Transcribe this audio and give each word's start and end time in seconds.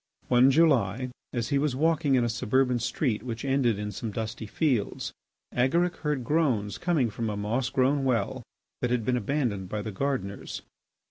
One 0.29 0.49
July 0.49 1.11
as 1.31 1.49
he 1.49 1.59
was 1.59 1.75
walking 1.75 2.15
in 2.15 2.23
a 2.23 2.27
suburban 2.29 2.79
street 2.79 3.21
which 3.21 3.45
ended 3.45 3.77
in 3.77 3.91
some 3.91 4.09
dusty 4.09 4.47
fields, 4.47 5.13
Agaric 5.53 5.97
heard 5.97 6.23
groans 6.23 6.79
coming 6.79 7.11
from 7.11 7.29
a 7.29 7.37
moss 7.37 7.69
grown 7.69 8.03
well 8.03 8.41
that 8.81 8.89
had 8.89 9.05
been 9.05 9.15
abandoned 9.15 9.69
by 9.69 9.83
the 9.83 9.91
gardeners. 9.91 10.63